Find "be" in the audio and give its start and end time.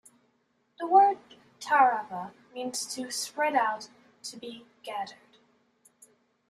3.03-3.11, 4.39-4.65